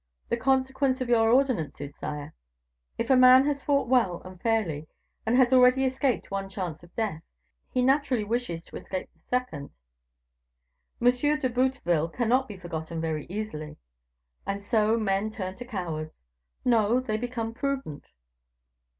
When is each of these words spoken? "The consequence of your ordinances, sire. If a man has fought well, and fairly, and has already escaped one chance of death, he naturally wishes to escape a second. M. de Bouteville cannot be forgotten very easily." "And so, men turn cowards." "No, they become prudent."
"The 0.29 0.35
consequence 0.37 0.99
of 0.99 1.09
your 1.09 1.29
ordinances, 1.29 1.95
sire. 1.95 2.33
If 2.97 3.11
a 3.11 3.15
man 3.15 3.45
has 3.45 3.63
fought 3.63 3.87
well, 3.87 4.19
and 4.25 4.41
fairly, 4.41 4.87
and 5.27 5.37
has 5.37 5.53
already 5.53 5.85
escaped 5.85 6.31
one 6.31 6.49
chance 6.49 6.81
of 6.81 6.95
death, 6.95 7.21
he 7.69 7.83
naturally 7.83 8.23
wishes 8.23 8.63
to 8.63 8.75
escape 8.77 9.11
a 9.15 9.19
second. 9.19 9.69
M. 10.99 11.05
de 11.11 11.47
Bouteville 11.51 12.09
cannot 12.11 12.47
be 12.47 12.57
forgotten 12.57 12.99
very 12.99 13.27
easily." 13.29 13.77
"And 14.43 14.59
so, 14.59 14.97
men 14.97 15.29
turn 15.29 15.53
cowards." 15.53 16.23
"No, 16.65 16.99
they 16.99 17.17
become 17.17 17.53
prudent." 17.53 18.05